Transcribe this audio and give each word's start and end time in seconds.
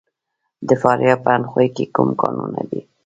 د 0.67 0.69
فاریاب 0.81 1.19
په 1.25 1.29
اندخوی 1.35 1.67
کې 1.75 1.85
کوم 1.95 2.09
کانونه 2.21 2.61
دي؟ 2.69 2.81